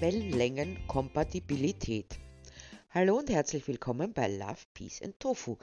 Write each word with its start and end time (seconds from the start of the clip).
Wellenlängenkompatibilität. 0.00 2.20
Hallo 2.90 3.18
und 3.18 3.30
herzlich 3.30 3.66
willkommen 3.66 4.12
bei 4.12 4.28
Love, 4.28 4.60
Peace 4.72 5.02
and 5.02 5.18
Tofu. 5.18 5.56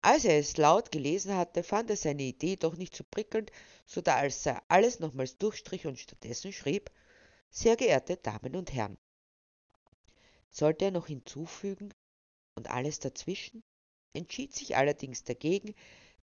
Als 0.02 0.24
er 0.24 0.38
es 0.38 0.56
laut 0.56 0.90
gelesen 0.90 1.36
hatte, 1.36 1.62
fand 1.62 1.90
er 1.90 1.96
seine 1.96 2.24
Idee 2.24 2.56
doch 2.56 2.76
nicht 2.76 2.96
so 2.96 3.04
prickelnd, 3.08 3.52
so 3.86 4.00
da 4.00 4.16
als 4.16 4.44
er 4.44 4.60
alles 4.66 4.98
nochmals 4.98 5.38
durchstrich 5.38 5.86
und 5.86 6.00
stattdessen 6.00 6.52
schrieb, 6.52 6.90
sehr 7.50 7.76
geehrte 7.76 8.16
Damen 8.16 8.56
und 8.56 8.74
Herren. 8.74 8.98
Sollte 10.50 10.86
er 10.86 10.90
noch 10.90 11.06
hinzufügen 11.06 11.94
und 12.56 12.70
alles 12.70 12.98
dazwischen, 12.98 13.62
entschied 14.14 14.52
sich 14.52 14.76
allerdings 14.76 15.22
dagegen, 15.22 15.76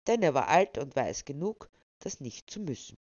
denn 0.09 0.21
er 0.23 0.35
war 0.35 0.49
alt 0.49 0.79
und 0.79 0.97
weiß 0.97 1.25
genug, 1.25 1.71
das 2.05 2.21
nicht 2.21 2.51
zu 2.51 2.61
müssen, 2.61 2.97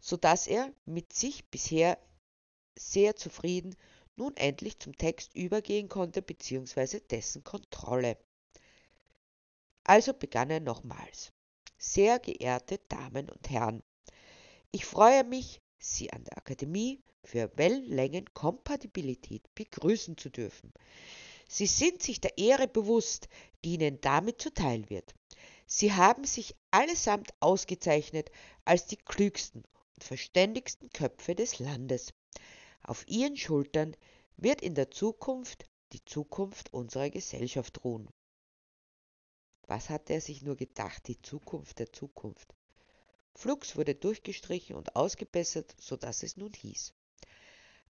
so 0.00 0.16
dass 0.16 0.46
er 0.46 0.72
mit 0.84 1.12
sich 1.12 1.48
bisher 1.50 1.98
sehr 2.78 3.16
zufrieden 3.16 3.74
nun 4.16 4.36
endlich 4.36 4.78
zum 4.78 4.96
Text 4.96 5.34
übergehen 5.34 5.88
konnte 5.88 6.22
bzw. 6.22 7.00
dessen 7.00 7.44
Kontrolle. 7.44 8.16
Also 9.84 10.12
begann 10.14 10.50
er 10.50 10.60
nochmals. 10.60 11.32
Sehr 11.78 12.18
geehrte 12.18 12.78
Damen 12.88 13.28
und 13.30 13.50
Herren, 13.50 13.82
ich 14.72 14.84
freue 14.84 15.24
mich, 15.24 15.60
Sie 15.78 16.12
an 16.12 16.24
der 16.24 16.38
Akademie 16.38 17.02
für 17.22 17.50
Wellenlängenkompatibilität 17.56 19.42
begrüßen 19.54 20.16
zu 20.16 20.30
dürfen. 20.30 20.72
Sie 21.48 21.66
sind 21.66 22.02
sich 22.02 22.20
der 22.20 22.38
Ehre 22.38 22.66
bewusst, 22.66 23.28
die 23.64 23.74
Ihnen 23.74 24.00
damit 24.00 24.40
zuteil 24.40 24.88
wird. 24.90 25.14
Sie 25.68 25.92
haben 25.92 26.24
sich 26.24 26.54
allesamt 26.70 27.34
ausgezeichnet 27.40 28.30
als 28.64 28.86
die 28.86 28.96
klügsten 28.96 29.64
und 29.94 30.04
verständigsten 30.04 30.90
Köpfe 30.90 31.34
des 31.34 31.58
Landes. 31.58 32.14
Auf 32.82 33.06
ihren 33.08 33.36
Schultern 33.36 33.96
wird 34.36 34.62
in 34.62 34.76
der 34.76 34.92
Zukunft 34.92 35.68
die 35.92 36.04
Zukunft 36.04 36.72
unserer 36.72 37.10
Gesellschaft 37.10 37.82
ruhen. 37.82 38.08
Was 39.66 39.90
hatte 39.90 40.12
er 40.12 40.20
sich 40.20 40.42
nur 40.42 40.54
gedacht, 40.54 41.08
die 41.08 41.20
Zukunft 41.20 41.80
der 41.80 41.92
Zukunft? 41.92 42.54
Flugs 43.34 43.76
wurde 43.76 43.96
durchgestrichen 43.96 44.76
und 44.76 44.94
ausgebessert, 44.94 45.74
so 45.80 45.96
dass 45.96 46.22
es 46.22 46.36
nun 46.36 46.52
hieß. 46.52 46.94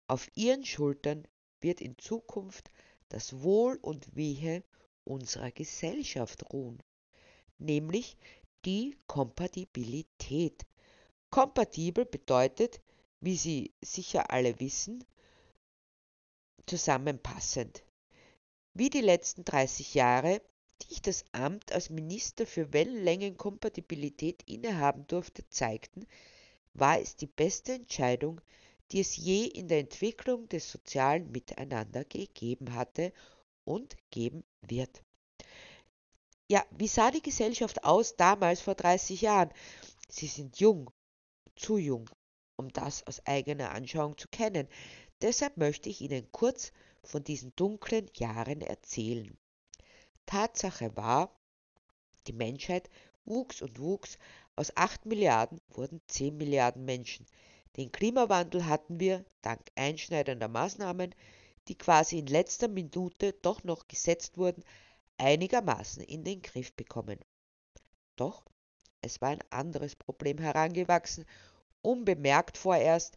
Auf 0.06 0.30
ihren 0.34 0.64
Schultern 0.64 1.28
wird 1.60 1.82
in 1.82 1.98
Zukunft 1.98 2.70
das 3.10 3.42
Wohl 3.42 3.76
und 3.82 4.16
Wehe 4.16 4.64
unserer 5.04 5.50
Gesellschaft 5.50 6.50
ruhen 6.52 6.82
nämlich 7.58 8.16
die 8.64 8.96
Kompatibilität. 9.06 10.66
Kompatibel 11.30 12.04
bedeutet, 12.04 12.80
wie 13.20 13.36
Sie 13.36 13.72
sicher 13.82 14.30
alle 14.30 14.58
wissen, 14.60 15.04
zusammenpassend. 16.66 17.84
Wie 18.74 18.90
die 18.90 19.00
letzten 19.00 19.44
30 19.44 19.94
Jahre, 19.94 20.42
die 20.82 20.92
ich 20.94 21.02
das 21.02 21.24
Amt 21.32 21.72
als 21.72 21.90
Minister 21.90 22.46
für 22.46 22.72
Wellenlängenkompatibilität 22.72 24.42
innehaben 24.42 25.06
durfte, 25.06 25.48
zeigten, 25.48 26.06
war 26.74 27.00
es 27.00 27.16
die 27.16 27.26
beste 27.26 27.72
Entscheidung, 27.72 28.40
die 28.92 29.00
es 29.00 29.16
je 29.16 29.46
in 29.46 29.68
der 29.68 29.80
Entwicklung 29.80 30.48
des 30.48 30.70
sozialen 30.70 31.30
Miteinander 31.32 32.04
gegeben 32.04 32.74
hatte 32.74 33.12
und 33.64 33.96
geben 34.10 34.44
wird. 34.60 35.02
Ja, 36.48 36.64
wie 36.70 36.86
sah 36.86 37.10
die 37.10 37.22
Gesellschaft 37.22 37.82
aus 37.82 38.14
damals 38.16 38.60
vor 38.60 38.76
30 38.76 39.20
Jahren? 39.20 39.50
Sie 40.08 40.28
sind 40.28 40.60
jung, 40.60 40.90
zu 41.56 41.76
jung, 41.76 42.08
um 42.54 42.72
das 42.72 43.04
aus 43.08 43.24
eigener 43.26 43.72
Anschauung 43.72 44.16
zu 44.16 44.28
kennen. 44.28 44.68
Deshalb 45.22 45.56
möchte 45.56 45.88
ich 45.88 46.02
Ihnen 46.02 46.30
kurz 46.30 46.72
von 47.02 47.24
diesen 47.24 47.54
dunklen 47.56 48.08
Jahren 48.14 48.60
erzählen. 48.60 49.36
Tatsache 50.24 50.96
war, 50.96 51.36
die 52.28 52.32
Menschheit 52.32 52.90
wuchs 53.24 53.60
und 53.60 53.80
wuchs, 53.80 54.16
aus 54.54 54.76
8 54.76 55.04
Milliarden 55.04 55.60
wurden 55.70 56.00
10 56.06 56.36
Milliarden 56.36 56.84
Menschen. 56.84 57.26
Den 57.76 57.90
Klimawandel 57.90 58.66
hatten 58.66 59.00
wir, 59.00 59.24
dank 59.42 59.60
einschneidender 59.74 60.48
Maßnahmen, 60.48 61.12
die 61.66 61.76
quasi 61.76 62.20
in 62.20 62.26
letzter 62.26 62.68
Minute 62.68 63.32
doch 63.42 63.64
noch 63.64 63.88
gesetzt 63.88 64.38
wurden, 64.38 64.62
einigermaßen 65.18 66.02
in 66.02 66.24
den 66.24 66.42
Griff 66.42 66.72
bekommen. 66.74 67.18
Doch 68.16 68.44
es 69.02 69.20
war 69.20 69.30
ein 69.30 69.42
anderes 69.50 69.94
Problem 69.94 70.38
herangewachsen, 70.38 71.24
unbemerkt 71.82 72.58
vorerst, 72.58 73.16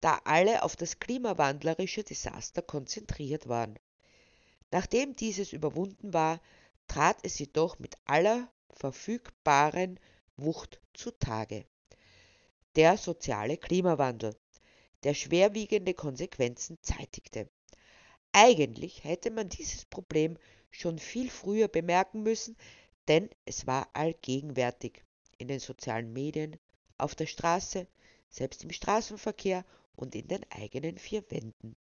da 0.00 0.20
alle 0.24 0.62
auf 0.62 0.76
das 0.76 0.98
klimawandlerische 0.98 2.04
Desaster 2.04 2.62
konzentriert 2.62 3.48
waren. 3.48 3.78
Nachdem 4.70 5.14
dieses 5.14 5.52
überwunden 5.52 6.12
war, 6.12 6.40
trat 6.86 7.18
es 7.22 7.38
jedoch 7.38 7.78
mit 7.78 7.96
aller 8.04 8.52
verfügbaren 8.70 9.98
Wucht 10.36 10.80
zutage. 10.92 11.64
Der 12.76 12.96
soziale 12.96 13.56
Klimawandel, 13.56 14.36
der 15.04 15.14
schwerwiegende 15.14 15.94
Konsequenzen 15.94 16.78
zeitigte. 16.82 17.48
Eigentlich 18.32 19.04
hätte 19.04 19.30
man 19.30 19.48
dieses 19.48 19.84
Problem 19.84 20.36
schon 20.74 20.98
viel 20.98 21.30
früher 21.30 21.68
bemerken 21.68 22.22
müssen, 22.22 22.56
denn 23.08 23.30
es 23.44 23.66
war 23.66 23.88
allgegenwärtig 23.92 25.04
in 25.38 25.48
den 25.48 25.60
sozialen 25.60 26.12
Medien, 26.12 26.56
auf 26.98 27.14
der 27.14 27.26
Straße, 27.26 27.86
selbst 28.30 28.64
im 28.64 28.70
Straßenverkehr 28.70 29.64
und 29.96 30.14
in 30.14 30.28
den 30.28 30.44
eigenen 30.50 30.98
vier 30.98 31.24
Wänden. 31.30 31.76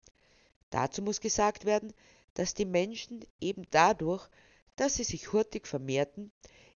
Dazu 0.70 1.02
muss 1.02 1.20
gesagt 1.22 1.66
werden, 1.66 1.94
dass 2.34 2.54
die 2.54 2.66
Menschen 2.66 3.26
eben 3.42 3.64
dadurch, 3.72 4.28
dass 4.76 4.96
sie 4.96 5.04
sich 5.04 5.34
hurtig 5.34 5.68
vermehrten, 5.68 6.32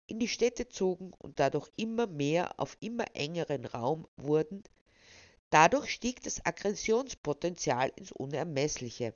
in 0.08 0.20
die 0.20 0.28
Städte 0.28 0.68
zogen 0.68 1.14
und 1.18 1.40
dadurch 1.40 1.70
immer 1.78 2.08
mehr 2.08 2.60
auf 2.60 2.76
immer 2.80 3.06
engeren 3.16 3.66
Raum 3.66 4.08
wurden. 4.18 4.64
Dadurch 5.50 5.90
stieg 5.90 6.22
das 6.24 6.46
Aggressionspotenzial 6.46 7.92
ins 7.96 8.12
Unermessliche. 8.12 9.14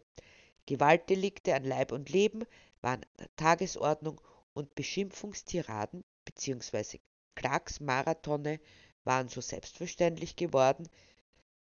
Gewaltdelikte 0.67 1.55
an 1.55 1.63
Leib 1.63 1.91
und 1.91 2.09
Leben 2.09 2.45
waren 2.87 3.05
Tagesordnung 3.35 4.21
und 4.53 4.73
Beschimpfungstiraden 4.73 6.05
bzw. 6.23 6.99
Klagsmarathone 7.35 8.61
waren 9.03 9.27
so 9.27 9.41
selbstverständlich 9.41 10.37
geworden, 10.37 10.87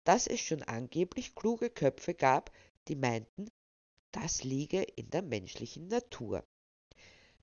dass 0.05 0.27
es 0.27 0.39
schon 0.39 0.63
angeblich 0.63 1.35
kluge 1.35 1.69
Köpfe 1.69 2.13
gab, 2.13 2.49
die 2.87 2.95
meinten, 2.95 3.49
das 4.13 4.45
liege 4.45 4.81
in 4.81 5.09
der 5.09 5.21
menschlichen 5.21 5.89
Natur. 5.89 6.45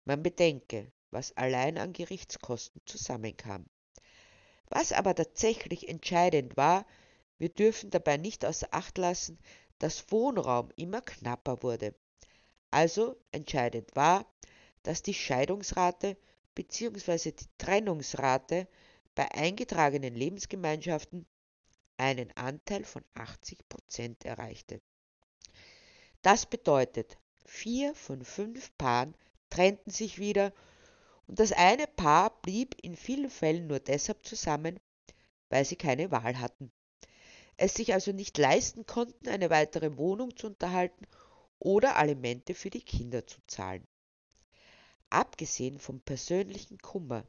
Man 0.06 0.22
bedenke, 0.22 0.90
was 1.10 1.36
allein 1.36 1.76
an 1.76 1.92
Gerichtskosten 1.92 2.80
zusammenkam. 2.86 3.66
Was 4.68 4.92
aber 4.92 5.14
tatsächlich 5.14 5.90
entscheidend 5.90 6.56
war, 6.56 6.86
wir 7.36 7.50
dürfen 7.50 7.90
dabei 7.90 8.16
nicht 8.16 8.46
außer 8.46 8.68
Acht 8.70 8.96
lassen, 8.96 9.38
dass 9.78 10.10
Wohnraum 10.10 10.70
immer 10.76 11.02
knapper 11.02 11.62
wurde. 11.62 11.94
Also 12.74 13.16
entscheidend 13.30 13.94
war, 13.94 14.26
dass 14.82 15.00
die 15.00 15.14
Scheidungsrate 15.14 16.16
bzw. 16.56 17.30
die 17.30 17.46
Trennungsrate 17.56 18.66
bei 19.14 19.30
eingetragenen 19.30 20.16
Lebensgemeinschaften 20.16 21.24
einen 21.98 22.36
Anteil 22.36 22.82
von 22.82 23.04
80 23.14 23.68
Prozent 23.68 24.24
erreichte. 24.24 24.80
Das 26.22 26.46
bedeutet, 26.46 27.16
vier 27.44 27.94
von 27.94 28.24
fünf 28.24 28.76
Paaren 28.76 29.14
trennten 29.50 29.92
sich 29.92 30.18
wieder 30.18 30.52
und 31.28 31.38
das 31.38 31.52
eine 31.52 31.86
Paar 31.86 32.42
blieb 32.42 32.74
in 32.82 32.96
vielen 32.96 33.30
Fällen 33.30 33.68
nur 33.68 33.78
deshalb 33.78 34.26
zusammen, 34.26 34.80
weil 35.48 35.64
sie 35.64 35.76
keine 35.76 36.10
Wahl 36.10 36.40
hatten 36.40 36.72
es 37.56 37.74
sich 37.74 37.94
also 37.94 38.12
nicht 38.12 38.36
leisten 38.38 38.86
konnten, 38.86 39.28
eine 39.28 39.50
weitere 39.50 39.96
Wohnung 39.96 40.36
zu 40.36 40.48
unterhalten 40.48 41.06
oder 41.64 41.96
Alimente 41.96 42.54
für 42.54 42.68
die 42.68 42.82
Kinder 42.82 43.26
zu 43.26 43.40
zahlen. 43.46 43.86
Abgesehen 45.08 45.78
vom 45.78 46.00
persönlichen 46.00 46.78
Kummer, 46.78 47.26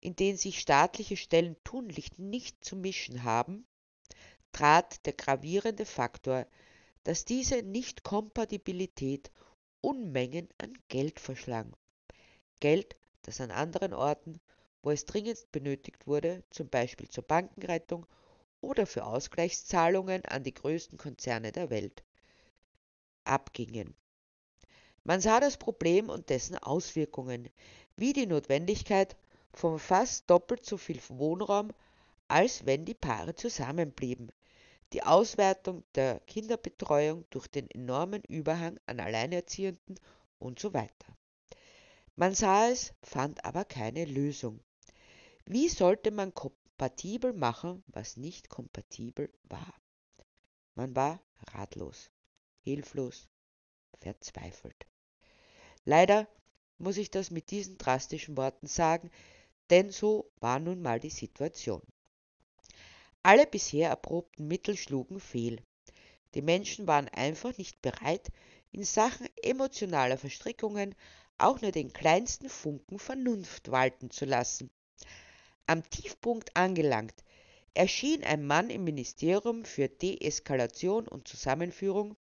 in 0.00 0.16
den 0.16 0.36
sich 0.36 0.58
staatliche 0.58 1.18
Stellen 1.18 1.56
tunlichst 1.62 2.18
nicht 2.18 2.64
zu 2.64 2.74
mischen 2.74 3.22
haben, 3.22 3.66
trat 4.50 5.04
der 5.04 5.12
gravierende 5.12 5.84
Faktor, 5.84 6.46
dass 7.04 7.24
diese 7.26 7.62
Nichtkompatibilität 7.62 9.30
Unmengen 9.82 10.48
an 10.58 10.72
Geld 10.88 11.20
verschlang. 11.20 11.76
Geld, 12.60 12.96
das 13.22 13.40
an 13.40 13.50
anderen 13.50 13.92
Orten, 13.92 14.40
wo 14.80 14.90
es 14.90 15.04
dringendst 15.04 15.52
benötigt 15.52 16.06
wurde, 16.06 16.44
zum 16.50 16.68
Beispiel 16.68 17.08
zur 17.08 17.24
Bankenrettung 17.24 18.06
oder 18.60 18.86
für 18.86 19.04
Ausgleichszahlungen 19.04 20.24
an 20.24 20.44
die 20.44 20.54
größten 20.54 20.96
Konzerne 20.96 21.52
der 21.52 21.68
Welt 21.68 22.04
abgingen. 23.24 23.94
Man 25.04 25.20
sah 25.20 25.40
das 25.40 25.56
Problem 25.56 26.08
und 26.08 26.30
dessen 26.30 26.56
Auswirkungen, 26.58 27.48
wie 27.96 28.12
die 28.12 28.26
Notwendigkeit 28.26 29.16
von 29.52 29.78
fast 29.78 30.30
doppelt 30.30 30.64
so 30.64 30.76
viel 30.76 31.00
Wohnraum, 31.08 31.72
als 32.28 32.64
wenn 32.66 32.84
die 32.84 32.94
Paare 32.94 33.34
zusammenblieben, 33.34 34.30
die 34.92 35.02
Auswertung 35.02 35.84
der 35.94 36.20
Kinderbetreuung 36.20 37.24
durch 37.30 37.48
den 37.48 37.68
enormen 37.70 38.22
Überhang 38.24 38.78
an 38.86 39.00
Alleinerziehenden 39.00 39.98
und 40.38 40.58
so 40.58 40.72
weiter. 40.72 41.16
Man 42.14 42.34
sah 42.34 42.68
es, 42.68 42.94
fand 43.02 43.44
aber 43.44 43.64
keine 43.64 44.04
Lösung. 44.04 44.60
Wie 45.46 45.68
sollte 45.68 46.10
man 46.10 46.32
kompatibel 46.34 47.32
machen, 47.32 47.84
was 47.86 48.16
nicht 48.16 48.48
kompatibel 48.48 49.32
war. 49.44 49.74
Man 50.74 50.96
war 50.96 51.20
ratlos, 51.52 52.10
hilflos, 52.62 53.28
verzweifelt. 54.00 54.86
Leider 55.84 56.28
muss 56.78 56.96
ich 56.96 57.10
das 57.10 57.30
mit 57.30 57.50
diesen 57.50 57.78
drastischen 57.78 58.36
Worten 58.36 58.66
sagen, 58.66 59.10
denn 59.70 59.90
so 59.90 60.30
war 60.40 60.58
nun 60.58 60.82
mal 60.82 61.00
die 61.00 61.10
Situation. 61.10 61.82
Alle 63.22 63.46
bisher 63.46 63.88
erprobten 63.88 64.48
Mittel 64.48 64.76
schlugen 64.76 65.20
fehl. 65.20 65.62
Die 66.34 66.42
Menschen 66.42 66.86
waren 66.86 67.08
einfach 67.08 67.56
nicht 67.58 67.80
bereit, 67.82 68.30
in 68.72 68.84
Sachen 68.84 69.28
emotionaler 69.42 70.18
Verstrickungen 70.18 70.94
auch 71.38 71.60
nur 71.60 71.72
den 71.72 71.92
kleinsten 71.92 72.48
Funken 72.48 72.98
Vernunft 72.98 73.70
walten 73.70 74.10
zu 74.10 74.24
lassen. 74.24 74.70
Am 75.66 75.88
Tiefpunkt 75.88 76.56
angelangt, 76.56 77.24
erschien 77.74 78.24
ein 78.24 78.46
Mann 78.46 78.70
im 78.70 78.84
Ministerium 78.84 79.64
für 79.64 79.88
Deeskalation 79.88 81.08
und 81.08 81.28
Zusammenführung, 81.28 82.16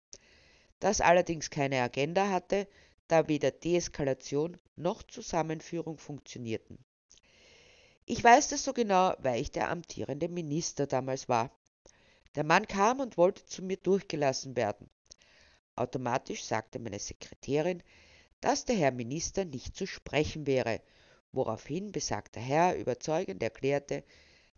das 0.81 1.01
allerdings 1.01 1.51
keine 1.51 1.81
Agenda 1.83 2.31
hatte, 2.31 2.67
da 3.09 3.29
weder 3.29 3.51
Deeskalation 3.51 4.59
noch 4.77 5.03
Zusammenführung 5.03 5.99
funktionierten. 5.99 6.79
Ich 8.07 8.23
weiß 8.25 8.49
das 8.49 8.65
so 8.65 8.73
genau, 8.73 9.15
weil 9.19 9.41
ich 9.41 9.51
der 9.51 9.71
amtierende 9.71 10.29
Minister 10.29 10.87
damals 10.87 11.29
war. 11.29 11.51
Der 12.35 12.45
Mann 12.45 12.67
kam 12.67 13.01
und 13.01 13.17
wollte 13.17 13.45
zu 13.45 13.63
mir 13.63 13.77
durchgelassen 13.77 14.57
werden. 14.57 14.91
Automatisch 15.77 16.45
sagte 16.45 16.79
meine 16.79 16.99
Sekretärin, 16.99 17.83
dass 18.41 18.65
der 18.65 18.77
Herr 18.77 18.93
Minister 18.93 19.45
nicht 19.45 19.77
zu 19.77 19.87
sprechen 19.87 20.47
wäre, 20.47 20.81
woraufhin 21.33 21.93
besagter 21.93 22.41
Herr 22.41 22.77
überzeugend 22.77 23.43
erklärte, 23.43 24.05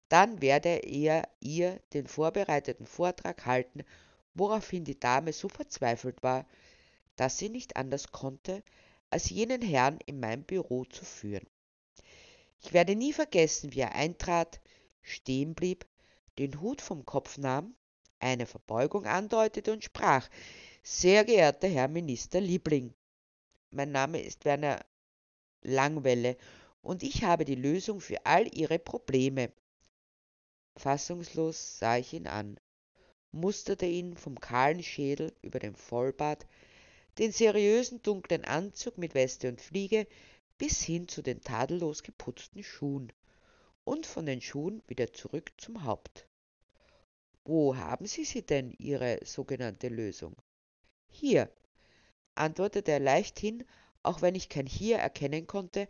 dann 0.08 0.42
werde 0.42 0.68
er 0.68 1.28
ihr 1.40 1.80
den 1.92 2.06
vorbereiteten 2.06 2.86
Vortrag 2.86 3.46
halten, 3.46 3.82
woraufhin 4.34 4.84
die 4.84 4.98
Dame 4.98 5.32
so 5.32 5.48
verzweifelt 5.48 6.22
war, 6.22 6.46
dass 7.16 7.38
sie 7.38 7.48
nicht 7.48 7.76
anders 7.76 8.10
konnte, 8.10 8.62
als 9.10 9.30
jenen 9.30 9.62
Herrn 9.62 9.98
in 10.06 10.20
mein 10.20 10.44
Büro 10.44 10.84
zu 10.84 11.04
führen. 11.04 11.46
Ich 12.62 12.72
werde 12.72 12.96
nie 12.96 13.12
vergessen, 13.12 13.72
wie 13.72 13.80
er 13.80 13.94
eintrat, 13.94 14.60
stehen 15.02 15.54
blieb, 15.54 15.86
den 16.38 16.60
Hut 16.60 16.80
vom 16.80 17.04
Kopf 17.04 17.36
nahm, 17.36 17.74
eine 18.20 18.46
Verbeugung 18.46 19.04
andeutete 19.04 19.72
und 19.72 19.84
sprach 19.84 20.28
Sehr 20.82 21.24
geehrter 21.24 21.68
Herr 21.68 21.88
Minister 21.88 22.40
Liebling. 22.40 22.94
Mein 23.70 23.92
Name 23.92 24.20
ist 24.22 24.44
Werner 24.44 24.84
Langwelle 25.62 26.36
und 26.80 27.02
ich 27.02 27.24
habe 27.24 27.44
die 27.44 27.54
Lösung 27.54 28.00
für 28.00 28.24
all 28.24 28.46
Ihre 28.54 28.78
Probleme. 28.78 29.52
Fassungslos 30.76 31.78
sah 31.78 31.98
ich 31.98 32.12
ihn 32.12 32.26
an, 32.26 32.58
musterte 33.32 33.86
ihn 33.86 34.16
vom 34.16 34.38
kahlen 34.40 34.82
Schädel 34.82 35.32
über 35.42 35.58
den 35.58 35.74
Vollbart, 35.74 36.46
den 37.18 37.32
seriösen 37.32 38.02
dunklen 38.02 38.44
Anzug 38.44 38.98
mit 38.98 39.14
Weste 39.14 39.48
und 39.48 39.60
Fliege 39.60 40.06
bis 40.58 40.82
hin 40.82 41.08
zu 41.08 41.22
den 41.22 41.40
tadellos 41.40 42.02
geputzten 42.02 42.62
Schuhen 42.62 43.12
und 43.84 44.06
von 44.06 44.26
den 44.26 44.40
Schuhen 44.40 44.82
wieder 44.86 45.12
zurück 45.12 45.52
zum 45.56 45.84
Haupt. 45.84 46.26
Wo 47.44 47.76
haben 47.76 48.06
Sie 48.06 48.24
sie 48.24 48.42
denn, 48.42 48.72
Ihre 48.78 49.18
sogenannte 49.24 49.88
Lösung? 49.88 50.36
Hier, 51.10 51.50
antwortete 52.36 52.92
er 52.92 53.00
leichthin, 53.00 53.64
auch 54.02 54.22
wenn 54.22 54.36
ich 54.36 54.48
kein 54.48 54.66
Hier 54.66 54.98
erkennen 54.98 55.46
konnte 55.46 55.88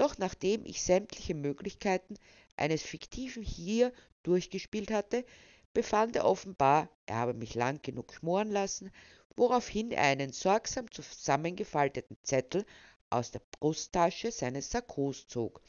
doch 0.00 0.16
nachdem 0.16 0.64
ich 0.64 0.82
sämtliche 0.82 1.34
Möglichkeiten 1.34 2.14
eines 2.56 2.82
fiktiven 2.82 3.42
Hier 3.42 3.92
durchgespielt 4.22 4.90
hatte, 4.90 5.26
befand 5.72 6.16
er 6.16 6.24
offenbar, 6.24 6.88
er 7.06 7.16
habe 7.16 7.34
mich 7.34 7.54
lang 7.54 7.80
genug 7.82 8.12
schmoren 8.12 8.50
lassen, 8.50 8.90
woraufhin 9.36 9.90
er 9.90 10.04
einen 10.04 10.32
sorgsam 10.32 10.90
zusammengefalteten 10.90 12.16
Zettel 12.22 12.64
aus 13.08 13.30
der 13.30 13.42
Brusttasche 13.58 14.32
seines 14.32 14.70
Sakkos 14.70 15.26
zog, 15.26 15.60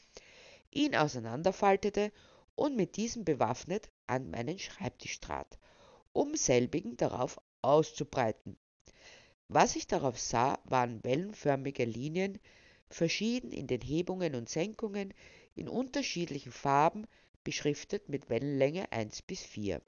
ihn 0.70 0.96
auseinanderfaltete 0.96 2.12
und 2.54 2.76
mit 2.76 2.96
diesem 2.96 3.24
bewaffnet 3.24 3.90
an 4.06 4.30
meinen 4.30 4.58
Schreibtisch 4.58 5.20
trat 5.20 5.58
um 6.12 6.36
selbigen 6.36 6.96
darauf 6.96 7.40
auszubreiten. 7.62 8.56
Was 9.48 9.76
ich 9.76 9.86
darauf 9.86 10.18
sah, 10.18 10.58
waren 10.64 11.02
wellenförmige 11.04 11.84
Linien, 11.84 12.38
verschieden 12.88 13.50
in 13.50 13.66
den 13.66 13.80
Hebungen 13.80 14.34
und 14.34 14.48
Senkungen, 14.48 15.14
in 15.54 15.68
unterschiedlichen 15.68 16.52
Farben, 16.52 17.06
beschriftet 17.44 18.08
mit 18.08 18.30
Wellenlänge 18.30 18.90
1 18.92 19.22
bis 19.22 19.42
4. 19.42 19.80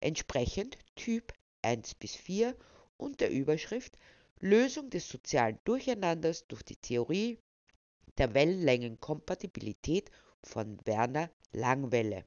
Entsprechend 0.00 0.78
Typ 0.96 1.32
1 1.62 1.94
bis 1.94 2.16
4 2.16 2.56
und 2.96 3.20
der 3.20 3.30
Überschrift 3.30 3.98
Lösung 4.38 4.88
des 4.88 5.06
sozialen 5.08 5.58
Durcheinanders 5.64 6.46
durch 6.46 6.62
die 6.62 6.76
Theorie 6.76 7.38
der 8.16 8.32
Wellenlängenkompatibilität 8.32 10.10
von 10.42 10.78
Werner 10.86 11.30
Langwelle. 11.52 12.24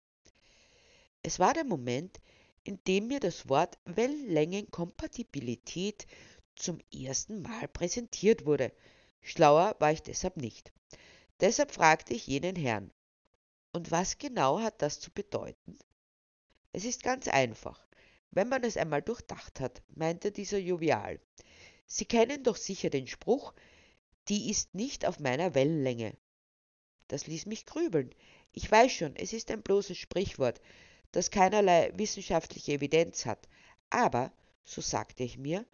Es 1.24 1.40
war 1.40 1.56
der 1.56 1.64
Moment, 1.64 2.22
in 2.64 2.80
dem 2.88 3.08
mir 3.08 3.20
das 3.20 3.50
Wort 3.50 3.80
Wellenlängenkompatibilität 3.86 6.06
zum 6.56 6.78
ersten 6.94 7.42
Mal 7.42 7.68
präsentiert 7.68 8.46
wurde. 8.46 8.72
Schlauer 9.22 9.76
war 9.80 9.92
ich 9.92 10.04
deshalb 10.04 10.38
nicht. 10.38 10.72
Deshalb 11.40 11.72
fragte 11.72 12.14
ich 12.14 12.28
jenen 12.28 12.56
Herrn, 12.56 12.92
und 13.72 13.90
was 13.90 14.20
genau 14.20 14.60
hat 14.60 14.84
das 14.84 15.00
zu 15.00 15.10
bedeuten? 15.12 15.80
Es 16.74 16.86
ist 16.86 17.04
ganz 17.04 17.28
einfach, 17.28 17.86
wenn 18.32 18.50
man 18.50 18.64
es 18.64 18.78
einmal 18.78 19.04
durchdacht 19.04 19.60
hat, 19.60 19.84
meinte 19.96 20.32
dieser 20.32 20.58
jovial. 20.58 21.20
Sie 21.86 22.06
kennen 22.06 22.44
doch 22.44 22.56
sicher 22.56 22.90
den 22.90 23.06
Spruch, 23.06 23.54
die 24.28 24.50
ist 24.50 24.74
nicht 24.74 25.06
auf 25.06 25.20
meiner 25.20 25.54
Wellenlänge. 25.54 26.18
Das 27.08 27.28
ließ 27.28 27.46
mich 27.46 27.68
grübeln. 27.68 28.14
Ich 28.54 28.70
weiß 28.72 28.92
schon, 28.92 29.16
es 29.16 29.34
ist 29.34 29.52
ein 29.52 29.62
bloßes 29.62 29.98
Sprichwort, 29.98 30.62
das 31.12 31.30
keinerlei 31.30 31.92
wissenschaftliche 31.96 32.74
Evidenz 32.74 33.28
hat. 33.28 33.48
Aber, 33.92 34.34
so 34.64 34.82
sagte 34.82 35.24
ich 35.24 35.38
mir, 35.38 35.68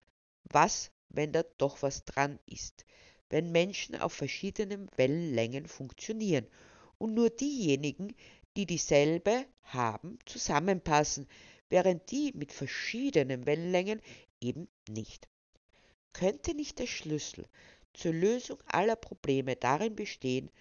was, 0.43 0.91
wenn 1.07 1.31
da 1.31 1.43
doch 1.57 1.81
was 1.81 2.03
dran 2.03 2.39
ist, 2.45 2.85
wenn 3.29 3.53
Menschen 3.53 3.95
auf 3.95 4.11
verschiedenen 4.11 4.89
Wellenlängen 4.97 5.65
funktionieren 5.65 6.47
und 6.97 7.13
nur 7.13 7.29
diejenigen, 7.29 8.13
die 8.59 8.65
dieselbe 8.65 9.45
haben, 9.63 10.19
zusammenpassen, 10.25 11.29
während 11.69 12.11
die 12.11 12.33
mit 12.35 12.51
verschiedenen 12.51 13.45
Wellenlängen 13.45 14.01
eben 14.41 14.67
nicht. 14.89 15.29
Könnte 16.11 16.53
nicht 16.53 16.77
der 16.79 16.87
Schlüssel 16.87 17.47
zur 17.93 18.11
Lösung 18.11 18.57
aller 18.65 18.97
Probleme 18.97 19.55
darin 19.55 19.95
bestehen, 19.95 20.51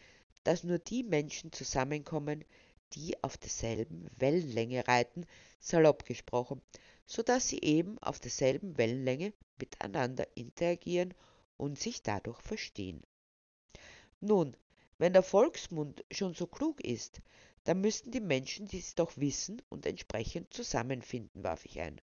dass 0.45 0.62
nur 0.62 0.78
die 0.78 1.02
Menschen 1.02 1.50
zusammenkommen, 1.50 2.45
die 2.93 3.21
auf 3.25 3.37
derselben 3.37 4.09
Wellenlänge 4.17 4.87
reiten, 4.87 5.26
salopp 5.59 6.05
gesprochen, 6.05 6.62
so 7.05 7.25
dass 7.25 7.49
sie 7.49 7.62
eben 7.62 7.99
auf 7.99 8.21
derselben 8.21 8.78
Wellenlänge 8.78 9.33
miteinander 9.59 10.25
interagieren 10.37 11.14
und 11.57 11.81
sich 11.81 12.05
dadurch 12.05 12.40
verstehen. 12.43 13.02
Nun, 14.21 14.57
wenn 14.99 15.12
der 15.12 15.25
Volksmund 15.25 16.05
schon 16.12 16.35
so 16.35 16.47
klug 16.47 16.81
ist, 16.81 17.21
dann 17.69 17.83
müssten 17.83 18.11
die 18.13 18.21
Menschen 18.21 18.67
dies 18.67 18.95
doch 18.95 19.15
wissen 19.19 19.61
und 19.69 19.85
entsprechend 19.85 20.55
zusammenfinden, 20.55 21.45
warf 21.45 21.67
ich 21.67 21.79
ein. 21.81 22.01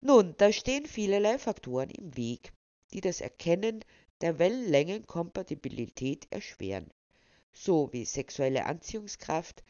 Nun, 0.00 0.34
da 0.36 0.52
stehen 0.52 0.84
vielerlei 0.84 1.38
Faktoren 1.38 1.90
im 1.90 2.16
Weg, 2.16 2.52
die 2.92 3.00
das 3.00 3.20
Erkennen 3.20 3.84
der 4.20 4.40
Wellenlängenkompatibilität 4.40 6.26
erschweren, 6.30 6.90
so 7.52 7.92
wie 7.92 8.04
sexuelle 8.04 8.66
Anziehungskraft, 8.66 9.62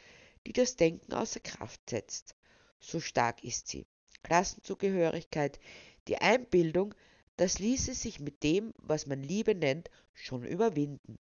die 0.46 0.54
das 0.54 0.74
Denken 0.74 1.12
außer 1.12 1.40
Kraft 1.40 1.90
setzt. 1.90 2.34
So 2.78 2.98
stark 2.98 3.44
ist 3.44 3.68
sie. 3.68 3.84
Klassenzugehörigkeit, 4.22 5.60
die 6.08 6.16
Einbildung, 6.16 6.94
das 7.36 7.58
ließe 7.58 7.92
sich 7.92 8.20
mit 8.20 8.42
dem, 8.42 8.72
was 8.78 9.06
man 9.06 9.22
Liebe 9.22 9.54
nennt, 9.54 9.90
schon 10.14 10.44
überwinden. 10.44 11.18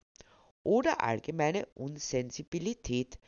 Oder 0.63 1.03
allgemeine 1.03 1.67
Unsensibilität, 1.75 3.19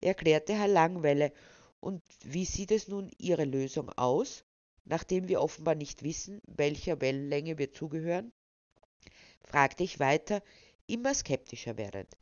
erklärte 0.00 0.54
Herr 0.54 0.68
Langwelle. 0.68 1.32
Und 1.80 2.02
wie 2.24 2.44
sieht 2.44 2.70
es 2.70 2.88
nun 2.88 3.10
Ihre 3.18 3.44
Lösung 3.44 3.90
aus? 3.90 4.44
nachdem 4.88 5.28
wir 5.28 5.40
offenbar 5.40 5.74
nicht 5.74 6.02
wissen, 6.02 6.40
welcher 6.46 7.00
Wellenlänge 7.00 7.58
wir 7.58 7.72
zugehören? 7.72 8.32
fragte 9.42 9.82
ich 9.82 10.00
weiter, 10.00 10.42
immer 10.86 11.14
skeptischer 11.14 11.76
werdend. 11.76 12.16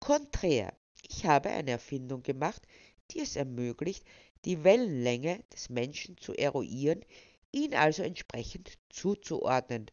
Konträr, 0.00 0.72
ich 1.08 1.26
habe 1.26 1.50
eine 1.50 1.72
Erfindung 1.72 2.22
gemacht, 2.22 2.62
die 3.10 3.20
es 3.20 3.36
ermöglicht, 3.36 4.04
die 4.44 4.64
Wellenlänge 4.64 5.42
des 5.52 5.68
Menschen 5.68 6.16
zu 6.18 6.34
eruieren, 6.34 7.04
ihn 7.52 7.74
also 7.74 8.02
entsprechend 8.02 8.78
zuzuordnen, 8.90 9.90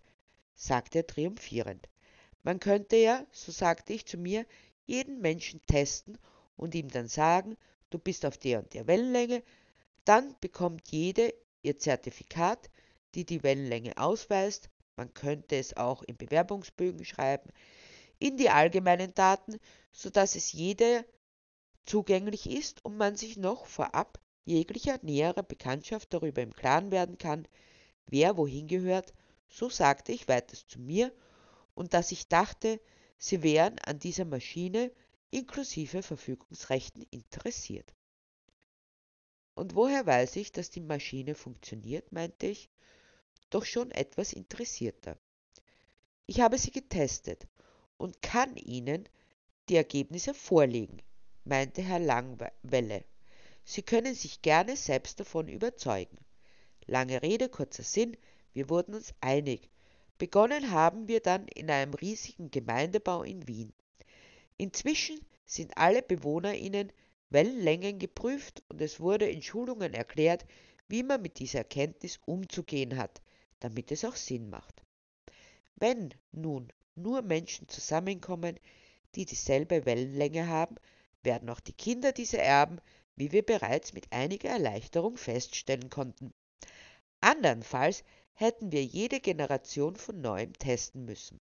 sagte 0.56 1.00
er 1.00 1.08
triumphierend. 1.08 1.88
Man 2.46 2.60
könnte 2.60 2.96
ja, 2.96 3.26
so 3.32 3.52
sagte 3.52 3.92
ich 3.92 4.06
zu 4.06 4.20
mir, 4.20 4.46
jeden 4.86 5.20
Menschen 5.20 5.66
testen 5.66 6.16
und 6.56 6.76
ihm 6.76 6.90
dann 6.90 7.08
sagen, 7.08 7.58
du 7.90 7.98
bist 7.98 8.24
auf 8.24 8.38
der 8.38 8.60
und 8.60 8.72
der 8.76 8.86
Wellenlänge, 8.86 9.42
dann 10.04 10.36
bekommt 10.42 10.92
jede 10.92 11.34
ihr 11.64 11.80
Zertifikat, 11.80 12.70
die 13.16 13.26
die 13.26 13.42
Wellenlänge 13.42 13.98
ausweist, 13.98 14.70
man 14.96 15.12
könnte 15.16 15.56
es 15.56 15.76
auch 15.76 16.04
in 16.04 16.18
Bewerbungsbögen 16.18 17.04
schreiben, 17.04 17.50
in 18.20 18.38
die 18.38 18.52
allgemeinen 18.52 19.16
Daten, 19.16 19.58
sodass 19.92 20.36
es 20.36 20.52
jeder 20.52 21.04
zugänglich 21.88 22.48
ist 22.48 22.86
und 22.86 22.96
man 22.96 23.16
sich 23.16 23.38
noch 23.38 23.66
vorab 23.66 24.20
jeglicher 24.44 25.00
näherer 25.02 25.42
Bekanntschaft 25.42 26.14
darüber 26.14 26.44
im 26.44 26.54
Klaren 26.54 26.92
werden 26.92 27.18
kann, 27.18 27.48
wer 28.06 28.38
wohin 28.38 28.68
gehört, 28.68 29.16
so 29.50 29.68
sagte 29.68 30.12
ich 30.12 30.28
weiters 30.28 30.68
zu 30.68 30.80
mir, 30.80 31.12
und 31.76 31.94
dass 31.94 32.12
ich 32.12 32.28
dachte, 32.28 32.82
sie 33.18 33.44
wären 33.44 33.78
an 33.80 34.00
dieser 34.00 34.26
Maschine 34.26 34.92
inklusive 35.30 36.02
Verfügungsrechten 36.02 37.06
interessiert. 37.12 37.94
Und 39.54 39.76
woher 39.76 40.06
weiß 40.06 40.36
ich, 40.38 40.52
dass 40.52 40.70
die 40.70 40.82
Maschine 40.82 41.36
funktioniert, 41.36 42.12
meinte 42.12 42.48
ich, 42.48 42.70
doch 43.50 43.66
schon 43.66 43.92
etwas 43.92 44.34
interessierter. 44.34 45.18
Ich 46.26 46.42
habe 46.42 46.58
sie 46.58 46.72
getestet 46.72 47.48
und 47.98 48.22
kann 48.22 48.56
Ihnen 48.58 49.08
die 49.70 49.76
Ergebnisse 49.76 50.34
vorlegen, 50.34 51.02
meinte 51.44 51.82
Herr 51.82 52.00
Langwelle. 52.00 53.06
Sie 53.64 53.82
können 53.82 54.14
sich 54.14 54.42
gerne 54.42 54.76
selbst 54.76 55.20
davon 55.20 55.48
überzeugen. 55.48 56.18
Lange 56.86 57.22
Rede, 57.22 57.50
kurzer 57.50 57.84
Sinn, 57.84 58.18
wir 58.54 58.70
wurden 58.70 58.94
uns 58.94 59.14
einig. 59.22 59.70
Begonnen 60.18 60.72
haben 60.72 61.08
wir 61.08 61.20
dann 61.20 61.48
in 61.50 61.70
einem 61.70 61.94
riesigen 61.94 62.50
Gemeindebau 62.50 63.24
in 63.24 63.48
Wien. 63.48 63.74
Inzwischen 64.58 65.20
sind 65.46 65.78
alle 65.78 66.02
BewohnerInnen 66.02 66.92
Wellenlängen 67.30 68.00
geprüft 68.00 68.64
und 68.70 68.82
es 68.82 69.00
wurde 69.00 69.30
in 69.30 69.42
Schulungen 69.42 69.94
erklärt, 69.94 70.46
wie 70.88 71.04
man 71.04 71.22
mit 71.22 71.40
dieser 71.40 71.60
Erkenntnis 71.60 72.20
umzugehen 72.26 72.98
hat, 72.98 73.22
damit 73.60 73.92
es 73.92 74.06
auch 74.06 74.16
Sinn 74.16 74.50
macht. 74.50 74.84
Wenn 75.76 76.14
nun 76.32 76.72
nur 76.96 77.22
Menschen 77.22 77.68
zusammenkommen, 77.68 78.58
die 79.16 79.26
dieselbe 79.26 79.86
Wellenlänge 79.86 80.48
haben, 80.48 80.76
werden 81.24 81.50
auch 81.50 81.60
die 81.60 81.74
Kinder 81.74 82.14
diese 82.14 82.38
erben, 82.38 82.80
wie 83.16 83.32
wir 83.32 83.46
bereits 83.46 83.94
mit 83.94 84.12
einiger 84.12 84.50
Erleichterung 84.50 85.18
feststellen 85.18 85.90
konnten. 85.90 86.34
Andernfalls 87.20 88.04
hätten 88.36 88.72
wir 88.72 88.84
jede 88.84 89.20
Generation 89.20 89.96
von 89.96 90.22
neuem 90.22 90.54
testen 90.54 91.06
müssen, 91.06 91.40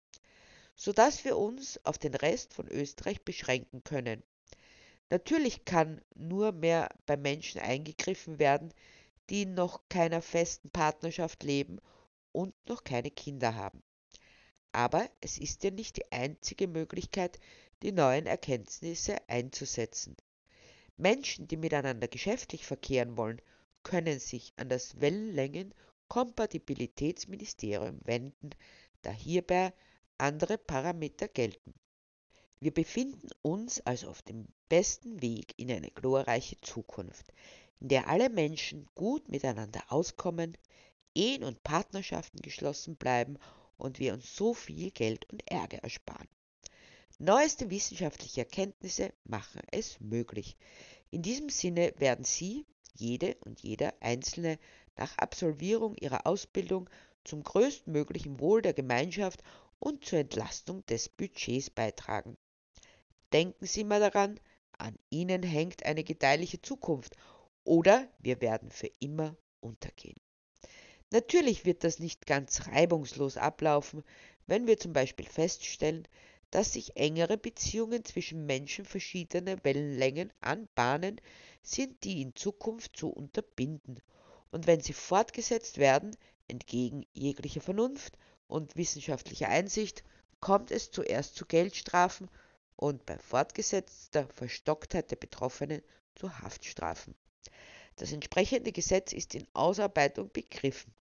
so 0.76 0.94
dass 0.94 1.26
wir 1.26 1.38
uns 1.38 1.84
auf 1.86 1.98
den 1.98 2.14
Rest 2.14 2.54
von 2.54 2.68
Österreich 2.68 3.24
beschränken 3.24 3.84
können. 3.84 4.24
Natürlich 5.10 5.66
kann 5.66 6.02
nur 6.16 6.52
mehr 6.52 6.90
bei 7.06 7.18
Menschen 7.18 7.60
eingegriffen 7.60 8.40
werden, 8.40 8.74
die 9.30 9.44
in 9.44 9.54
noch 9.54 9.82
keiner 9.90 10.22
festen 10.22 10.70
Partnerschaft 10.70 11.44
leben 11.44 11.80
und 12.32 12.54
noch 12.68 12.84
keine 12.84 13.12
Kinder 13.12 13.56
haben. 13.56 13.82
Aber 14.74 15.10
es 15.20 15.38
ist 15.38 15.64
ja 15.64 15.72
nicht 15.72 15.98
die 15.98 16.12
einzige 16.12 16.68
Möglichkeit, 16.68 17.40
die 17.84 17.92
neuen 17.92 18.26
Erkenntnisse 18.26 19.18
einzusetzen. 19.28 20.16
Menschen, 20.98 21.48
die 21.48 21.58
miteinander 21.58 22.08
geschäftlich 22.08 22.66
verkehren 22.66 23.18
wollen, 23.18 23.42
können 23.84 24.20
sich 24.20 24.54
an 24.58 24.70
das 24.70 25.02
Wellenlängen-Kompatibilitätsministerium 26.12 28.00
wenden, 28.04 28.50
da 29.02 29.12
hierbei 29.12 29.74
andere 30.18 30.58
Parameter 30.58 31.28
gelten. 31.28 31.74
Wir 32.60 32.74
befinden 32.74 33.30
uns 33.42 33.80
also 33.82 34.10
auf 34.10 34.22
dem 34.22 34.48
besten 34.70 35.22
Weg 35.22 35.54
in 35.58 35.72
eine 35.72 35.90
glorreiche 35.90 36.60
Zukunft, 36.62 37.34
in 37.80 37.88
der 37.88 38.08
alle 38.08 38.30
Menschen 38.30 38.88
gut 38.94 39.30
miteinander 39.30 39.82
auskommen, 39.88 40.58
Ehen 41.16 41.44
und 41.44 41.64
Partnerschaften 41.64 42.42
geschlossen 42.42 42.96
bleiben 42.96 43.38
und 43.78 44.00
wir 44.00 44.14
uns 44.14 44.36
so 44.36 44.54
viel 44.54 44.92
Geld 44.92 45.30
und 45.32 45.50
Ärger 45.50 45.80
ersparen. 45.80 46.28
Neueste 47.20 47.70
wissenschaftliche 47.70 48.42
Erkenntnisse 48.42 49.12
machen 49.26 49.62
es 49.72 50.00
möglich. 50.00 50.56
In 51.10 51.22
diesem 51.22 51.50
Sinne 51.50 51.94
werden 51.98 52.26
Sie, 52.26 52.66
jede 52.94 53.36
und 53.42 53.62
jeder 53.62 53.94
Einzelne 54.02 54.60
nach 55.02 55.18
Absolvierung 55.18 55.96
ihrer 55.96 56.28
Ausbildung 56.28 56.88
zum 57.24 57.42
größtmöglichen 57.42 58.40
Wohl 58.40 58.62
der 58.62 58.74
Gemeinschaft 58.74 59.42
und 59.80 60.06
zur 60.06 60.20
Entlastung 60.20 60.86
des 60.86 61.10
Budgets 61.10 61.72
beitragen. 61.72 62.38
Denken 63.34 63.66
Sie 63.66 63.84
mal 63.84 64.00
daran, 64.00 64.40
an 64.78 64.96
Ihnen 65.10 65.42
hängt 65.42 65.88
eine 65.88 66.04
gedeihliche 66.04 66.62
Zukunft 66.62 67.16
oder 67.64 68.08
wir 68.20 68.42
werden 68.42 68.70
für 68.70 68.92
immer 69.00 69.36
untergehen. 69.60 70.22
Natürlich 71.10 71.66
wird 71.66 71.84
das 71.84 71.98
nicht 71.98 72.28
ganz 72.28 72.68
reibungslos 72.68 73.38
ablaufen, 73.38 74.04
wenn 74.46 74.68
wir 74.68 74.78
zum 74.78 74.94
Beispiel 74.94 75.26
feststellen, 75.26 76.08
dass 76.52 76.74
sich 76.74 76.96
engere 76.96 77.40
Beziehungen 77.40 78.06
zwischen 78.06 78.46
Menschen 78.46 78.86
verschiedener 78.86 79.64
Wellenlängen 79.64 80.32
anbahnen, 80.42 81.20
sind 81.64 82.04
die 82.04 82.22
in 82.22 82.36
Zukunft 82.36 82.98
zu 82.98 83.10
unterbinden. 83.10 84.00
Und 84.52 84.68
wenn 84.68 84.82
sie 84.82 84.94
fortgesetzt 84.94 85.78
werden, 85.78 86.16
entgegen 86.48 87.06
jeglicher 87.14 87.62
Vernunft 87.62 88.18
und 88.48 88.76
wissenschaftlicher 88.76 89.48
Einsicht, 89.48 90.04
kommt 90.40 90.72
es 90.72 90.92
zuerst 90.92 91.36
zu 91.36 91.46
Geldstrafen 91.46 92.30
und 92.76 93.06
bei 93.06 93.18
fortgesetzter 93.18 94.28
Verstocktheit 94.28 95.12
der 95.12 95.16
Betroffenen 95.16 95.82
zu 96.16 96.40
Haftstrafen. 96.40 97.16
Das 97.96 98.12
entsprechende 98.12 98.72
Gesetz 98.72 99.14
ist 99.14 99.36
in 99.36 99.48
Ausarbeitung 99.54 100.32
begriffen. 100.32 100.94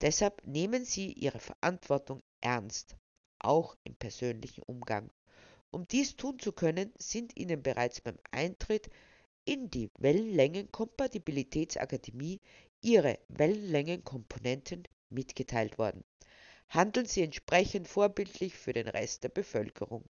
Deshalb 0.00 0.46
nehmen 0.46 0.84
Sie 0.84 1.12
Ihre 1.12 1.40
Verantwortung 1.40 2.22
ernst, 2.40 2.96
auch 3.40 3.76
im 3.84 3.96
persönlichen 3.96 4.62
Umgang. 4.62 5.10
Um 5.70 5.86
dies 5.88 6.16
tun 6.16 6.38
zu 6.38 6.52
können, 6.52 6.92
sind 6.96 7.36
Ihnen 7.36 7.62
bereits 7.62 8.00
beim 8.00 8.18
Eintritt 8.30 8.88
in 9.48 9.70
die 9.70 9.90
Wellenlängenkompatibilitätsakademie 9.98 12.40
Ihre 12.82 13.18
Wellenlängenkomponenten 13.28 14.82
mitgeteilt 15.08 15.78
worden. 15.78 16.04
Handeln 16.68 17.06
Sie 17.06 17.22
entsprechend 17.22 17.88
vorbildlich 17.88 18.52
für 18.52 18.74
den 18.74 18.88
Rest 18.88 19.24
der 19.24 19.30
Bevölkerung. 19.30 20.04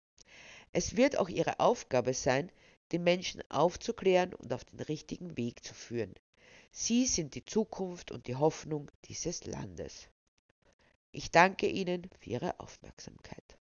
Es 0.73 0.97
wird 0.97 1.19
auch 1.19 1.29
Ihre 1.29 1.59
Aufgabe 1.59 2.14
sein, 2.14 2.53
den 2.93 3.03
Menschen 3.03 3.43
aufzuklären 3.50 4.35
und 4.35 4.53
auf 4.53 4.64
den 4.67 4.79
richtigen 4.79 5.37
Weg 5.37 5.64
zu 5.64 5.75
führen. 5.75 6.14
Sie 6.71 7.05
sind 7.05 7.35
die 7.35 7.45
Zukunft 7.45 8.12
und 8.12 8.29
die 8.29 8.37
Hoffnung 8.37 8.88
dieses 9.07 9.47
Landes. 9.47 10.07
Ich 11.11 11.33
danke 11.33 11.67
Ihnen 11.67 12.09
für 12.21 12.31
Ihre 12.31 12.61
Aufmerksamkeit. 12.61 13.59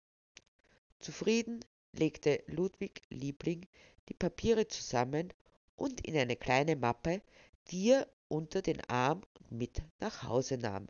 Zufrieden 0.99 1.59
legte 1.91 2.41
Ludwig 2.47 3.01
Liebling 3.09 3.67
die 4.07 4.13
Papiere 4.13 4.69
zusammen 4.69 5.33
und 5.77 6.05
in 6.05 6.17
eine 6.17 6.35
kleine 6.35 6.75
Mappe, 6.75 7.21
die 7.69 7.91
er 7.91 8.07
unter 8.27 8.61
den 8.61 8.81
Arm 8.89 9.21
mit 9.49 9.81
nach 10.01 10.23
Hause 10.23 10.57
nahm, 10.57 10.87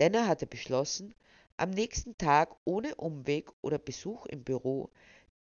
denn 0.00 0.14
er 0.14 0.26
hatte 0.26 0.48
beschlossen, 0.48 1.14
am 1.56 1.70
nächsten 1.70 2.18
Tag 2.18 2.56
ohne 2.64 2.96
Umweg 2.96 3.52
oder 3.60 3.78
Besuch 3.78 4.26
im 4.26 4.42
Büro 4.42 4.90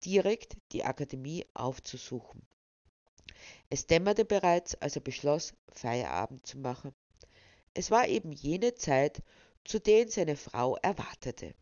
direkt 0.05 0.57
die 0.73 0.85
Akademie 0.85 1.47
aufzusuchen. 1.55 2.43
Es 3.71 3.87
dämmerte 3.87 4.27
bereits, 4.27 4.75
als 4.75 4.97
er 4.97 5.03
beschloss, 5.03 5.55
Feierabend 5.71 6.47
zu 6.47 6.59
machen. 6.59 6.93
Es 7.73 7.91
war 7.91 8.07
eben 8.07 8.33
jene 8.33 8.75
Zeit, 8.75 9.23
zu 9.65 9.79
der 9.79 10.03
ihn 10.03 10.09
seine 10.09 10.37
Frau 10.37 10.77
erwartete. 10.77 11.55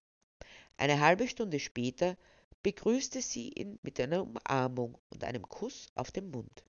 Eine 0.76 1.00
halbe 1.00 1.28
Stunde 1.28 1.60
später 1.60 2.16
begrüßte 2.62 3.22
sie 3.22 3.50
ihn 3.50 3.78
mit 3.82 4.00
einer 4.00 4.22
Umarmung 4.22 4.98
und 5.10 5.22
einem 5.22 5.48
Kuss 5.48 5.86
auf 5.94 6.10
den 6.10 6.30
Mund. 6.30 6.64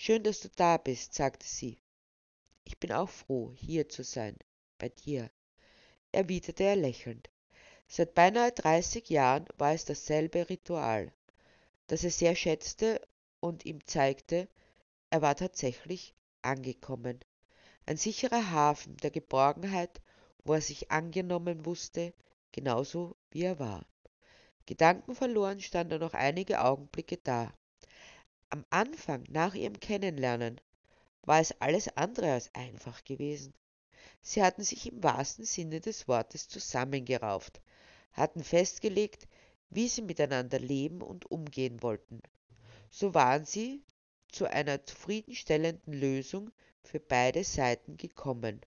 Schön, 0.00 0.22
dass 0.22 0.38
du 0.38 0.48
da 0.54 0.76
bist, 0.76 1.12
sagte 1.12 1.44
sie. 1.44 1.76
Ich 2.62 2.78
bin 2.78 2.92
auch 2.92 3.08
froh, 3.08 3.52
hier 3.56 3.88
zu 3.88 4.04
sein, 4.04 4.36
bei 4.78 4.90
dir, 4.90 5.28
erwiderte 6.12 6.62
er 6.62 6.76
lächelnd. 6.76 7.28
Seit 7.88 8.14
beinahe 8.14 8.52
dreißig 8.52 9.10
Jahren 9.10 9.46
war 9.56 9.72
es 9.72 9.86
dasselbe 9.86 10.48
Ritual, 10.48 11.12
das 11.88 12.04
er 12.04 12.12
sehr 12.12 12.36
schätzte 12.36 13.00
und 13.40 13.66
ihm 13.66 13.84
zeigte, 13.86 14.48
er 15.10 15.20
war 15.20 15.34
tatsächlich 15.34 16.14
angekommen. 16.42 17.18
Ein 17.84 17.96
sicherer 17.96 18.52
Hafen 18.52 18.96
der 18.98 19.10
Geborgenheit, 19.10 20.00
wo 20.44 20.52
er 20.52 20.60
sich 20.60 20.92
angenommen 20.92 21.66
wusste, 21.66 22.14
genauso 22.52 23.16
wie 23.32 23.42
er 23.42 23.58
war. 23.58 23.84
Gedankenverloren 24.64 25.60
stand 25.60 25.90
er 25.90 25.98
noch 25.98 26.14
einige 26.14 26.62
Augenblicke 26.62 27.16
da. 27.16 27.52
Am 28.50 28.64
Anfang, 28.70 29.24
nach 29.28 29.54
ihrem 29.54 29.78
Kennenlernen, 29.78 30.60
war 31.22 31.40
es 31.40 31.60
alles 31.60 31.88
andere 31.96 32.32
als 32.32 32.54
einfach 32.54 33.04
gewesen. 33.04 33.52
Sie 34.22 34.42
hatten 34.42 34.62
sich 34.62 34.90
im 34.90 35.02
wahrsten 35.02 35.44
Sinne 35.44 35.80
des 35.80 36.08
Wortes 36.08 36.48
zusammengerauft, 36.48 37.60
hatten 38.12 38.42
festgelegt, 38.42 39.28
wie 39.70 39.88
sie 39.88 40.02
miteinander 40.02 40.58
leben 40.58 41.02
und 41.02 41.30
umgehen 41.30 41.82
wollten. 41.82 42.22
So 42.90 43.12
waren 43.12 43.44
sie 43.44 43.84
zu 44.32 44.46
einer 44.46 44.84
zufriedenstellenden 44.84 45.92
Lösung 45.92 46.50
für 46.82 47.00
beide 47.00 47.44
Seiten 47.44 47.96
gekommen. 47.96 48.60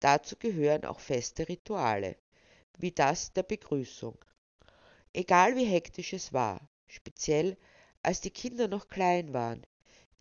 Dazu 0.00 0.36
gehören 0.36 0.84
auch 0.84 1.00
feste 1.00 1.48
Rituale, 1.48 2.16
wie 2.78 2.92
das 2.92 3.32
der 3.32 3.42
Begrüßung. 3.42 4.24
Egal 5.12 5.56
wie 5.56 5.64
hektisch 5.64 6.12
es 6.12 6.32
war, 6.32 6.68
speziell 6.86 7.56
als 8.06 8.20
die 8.20 8.30
Kinder 8.30 8.68
noch 8.68 8.86
klein 8.86 9.32
waren, 9.32 9.66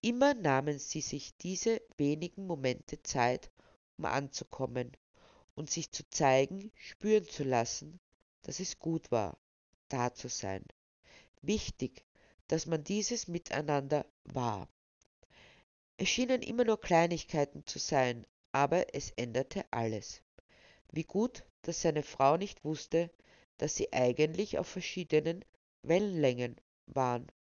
immer 0.01 0.33
nahmen 0.33 0.79
sie 0.79 1.01
sich 1.01 1.37
diese 1.37 1.83
wenigen 1.97 2.47
Momente 2.47 3.03
Zeit, 3.03 3.51
um 3.99 4.05
anzukommen 4.05 4.91
und 5.53 5.69
sich 5.69 5.91
zu 5.91 6.01
zeigen, 6.09 6.71
spüren 6.77 7.27
zu 7.27 7.43
lassen, 7.43 7.99
dass 8.41 8.59
es 8.59 8.79
gut 8.79 9.11
war, 9.11 9.37
da 9.87 10.11
zu 10.11 10.29
sein. 10.29 10.65
Wichtig, 11.43 12.03
dass 12.47 12.65
man 12.65 12.83
dieses 12.83 13.27
Miteinander 13.27 14.07
war. 14.23 14.67
Es 15.97 16.09
schienen 16.09 16.41
immer 16.41 16.63
nur 16.63 16.81
Kleinigkeiten 16.81 17.67
zu 17.67 17.77
sein, 17.77 18.25
aber 18.51 18.95
es 18.95 19.11
änderte 19.11 19.63
alles. 19.69 20.23
Wie 20.91 21.03
gut, 21.03 21.45
dass 21.61 21.83
seine 21.83 22.01
Frau 22.01 22.35
nicht 22.35 22.63
wusste, 22.63 23.11
dass 23.59 23.75
sie 23.75 23.93
eigentlich 23.93 24.57
auf 24.57 24.67
verschiedenen 24.67 25.45
Wellenlängen 25.83 26.59
waren, 26.87 27.31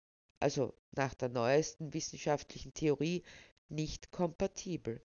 also 0.45 0.73
nach 0.93 1.15
der 1.15 1.31
neuesten 1.31 1.95
wissenschaftlichen 1.95 2.75
Theorie 2.75 3.23
nicht 3.71 4.11
kompatibel. 4.11 5.01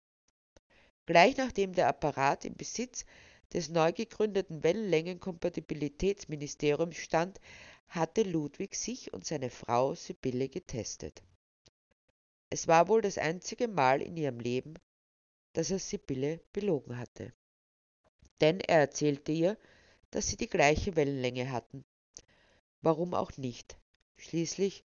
Gleich 1.06 1.36
nachdem 1.36 1.74
der 1.74 1.86
Apparat 1.86 2.44
im 2.44 2.56
Besitz 2.56 3.04
des 3.52 3.68
neu 3.68 3.92
gegründeten 3.92 4.64
Wellenlängenkompatibilitätsministeriums 4.64 6.96
stand, 6.96 7.40
hatte 7.86 8.24
Ludwig 8.24 8.74
sich 8.74 9.12
und 9.12 9.24
seine 9.24 9.48
Frau 9.48 9.94
Sibylle 9.94 10.48
getestet. 10.48 11.22
Es 12.50 12.66
war 12.66 12.88
wohl 12.88 13.00
das 13.00 13.16
einzige 13.16 13.68
Mal 13.68 14.02
in 14.02 14.16
ihrem 14.16 14.40
Leben, 14.40 14.74
dass 15.52 15.70
er 15.70 15.78
Sibylle 15.78 16.40
belogen 16.52 16.98
hatte. 16.98 17.32
Denn 18.40 18.58
er 18.58 18.80
erzählte 18.80 19.30
ihr, 19.30 19.56
dass 20.10 20.26
sie 20.26 20.36
die 20.36 20.48
gleiche 20.48 20.96
Wellenlänge 20.96 21.52
hatten. 21.52 21.84
Warum 22.82 23.14
auch 23.14 23.36
nicht? 23.36 23.78
Schließlich 24.16 24.84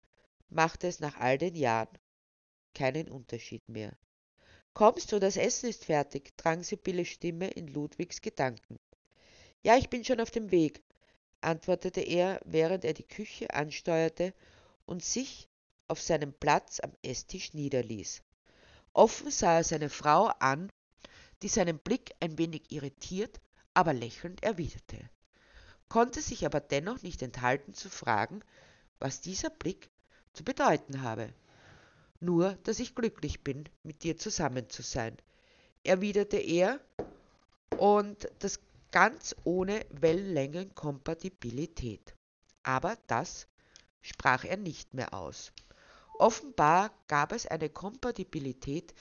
machte 0.50 0.86
es 0.86 1.00
nach 1.00 1.16
all 1.16 1.38
den 1.38 1.54
Jahren 1.54 1.98
keinen 2.74 3.08
Unterschied 3.08 3.68
mehr. 3.68 3.96
Kommst 4.74 5.12
du, 5.12 5.18
das 5.18 5.36
Essen 5.36 5.68
ist 5.68 5.84
fertig, 5.84 6.36
drang 6.36 6.62
Sibylles 6.62 7.08
Stimme 7.08 7.48
in 7.48 7.66
Ludwigs 7.66 8.20
Gedanken. 8.20 8.76
Ja, 9.62 9.76
ich 9.76 9.90
bin 9.90 10.04
schon 10.04 10.20
auf 10.20 10.30
dem 10.30 10.50
Weg, 10.50 10.82
antwortete 11.40 12.00
er, 12.00 12.40
während 12.44 12.84
er 12.84 12.94
die 12.94 13.06
Küche 13.06 13.52
ansteuerte 13.52 14.32
und 14.86 15.04
sich 15.04 15.48
auf 15.88 16.00
seinem 16.00 16.32
Platz 16.32 16.80
am 16.80 16.92
Esstisch 17.02 17.52
niederließ. 17.52 18.22
Offen 18.92 19.30
sah 19.30 19.56
er 19.58 19.64
seine 19.64 19.90
Frau 19.90 20.26
an, 20.38 20.70
die 21.42 21.48
seinen 21.48 21.78
Blick 21.78 22.14
ein 22.20 22.38
wenig 22.38 22.70
irritiert, 22.70 23.40
aber 23.74 23.92
lächelnd 23.92 24.42
erwiderte, 24.42 25.10
konnte 25.88 26.20
sich 26.22 26.44
aber 26.46 26.60
dennoch 26.60 27.02
nicht 27.02 27.22
enthalten 27.22 27.74
zu 27.74 27.88
fragen, 27.88 28.40
was 28.98 29.20
dieser 29.20 29.50
Blick 29.50 29.90
zu 30.32 30.44
bedeuten 30.44 31.02
habe. 31.02 31.32
Nur, 32.20 32.54
dass 32.64 32.80
ich 32.80 32.94
glücklich 32.94 33.42
bin, 33.42 33.64
mit 33.82 34.02
dir 34.02 34.16
zusammen 34.16 34.68
zu 34.68 34.82
sein, 34.82 35.16
erwiderte 35.84 36.36
er, 36.36 36.80
und 37.78 38.28
das 38.40 38.60
ganz 38.90 39.34
ohne 39.44 39.86
Wellenlängenkompatibilität. 39.90 42.14
Aber 42.62 42.98
das 43.06 43.46
sprach 44.02 44.44
er 44.44 44.56
nicht 44.56 44.94
mehr 44.94 45.14
aus. 45.14 45.52
Offenbar 46.18 46.90
gab 47.08 47.32
es 47.32 47.46
eine 47.46 47.70
Kompatibilität, 47.70 48.92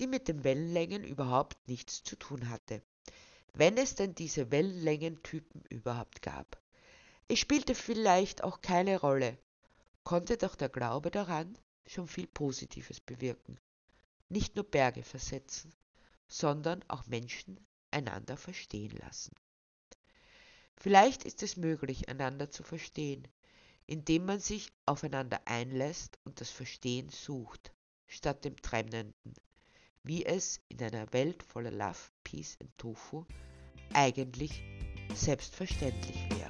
die 0.00 0.08
mit 0.08 0.26
den 0.26 0.42
Wellenlängen 0.42 1.04
überhaupt 1.04 1.68
nichts 1.68 2.02
zu 2.02 2.16
tun 2.16 2.50
hatte. 2.50 2.82
Wenn 3.52 3.76
es 3.76 3.94
denn 3.94 4.16
diese 4.16 4.50
Wellenlängentypen 4.50 5.62
überhaupt 5.68 6.22
gab. 6.22 6.60
Es 7.28 7.38
spielte 7.38 7.76
vielleicht 7.76 8.42
auch 8.42 8.60
keine 8.60 8.98
Rolle, 8.98 9.38
konnte 10.04 10.36
doch 10.36 10.54
der 10.54 10.68
Glaube 10.68 11.10
daran 11.10 11.58
schon 11.86 12.06
viel 12.06 12.26
Positives 12.26 13.00
bewirken. 13.00 13.58
nicht 14.28 14.56
nur 14.56 14.64
Berge 14.64 15.02
versetzen, 15.02 15.72
sondern 16.28 16.82
auch 16.88 17.06
Menschen 17.06 17.64
einander 17.90 18.36
verstehen 18.36 18.96
lassen. 18.96 19.34
Vielleicht 20.76 21.24
ist 21.24 21.42
es 21.42 21.56
möglich, 21.56 22.08
einander 22.08 22.50
zu 22.50 22.62
verstehen, 22.62 23.28
indem 23.86 24.24
man 24.24 24.40
sich 24.40 24.72
aufeinander 24.86 25.40
einlässt 25.46 26.18
und 26.24 26.40
das 26.40 26.50
Verstehen 26.50 27.10
sucht, 27.10 27.72
statt 28.06 28.44
dem 28.44 28.56
Trennenden, 28.56 29.34
wie 30.02 30.24
es 30.24 30.60
in 30.68 30.82
einer 30.82 31.12
Welt 31.12 31.42
voller 31.42 31.70
Love, 31.70 32.10
Peace 32.24 32.56
und 32.60 32.76
Tofu 32.76 33.24
eigentlich 33.92 34.62
selbstverständlich 35.14 36.28
wäre. 36.30 36.43